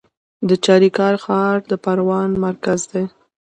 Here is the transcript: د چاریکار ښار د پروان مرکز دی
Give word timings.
د 0.49 0.49
چاریکار 0.65 1.15
ښار 1.23 1.57
د 1.69 1.71
پروان 1.83 2.29
مرکز 2.45 2.79
دی 2.91 3.03